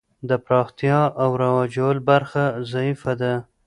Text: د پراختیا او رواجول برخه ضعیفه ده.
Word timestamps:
د 0.29 0.31
پراختیا 0.45 0.99
او 1.23 1.29
رواجول 1.43 1.97
برخه 2.09 2.43
ضعیفه 2.71 3.13
ده. 3.21 3.33